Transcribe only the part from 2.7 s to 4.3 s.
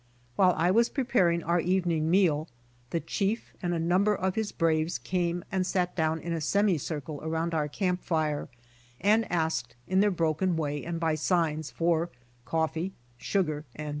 the chief and a number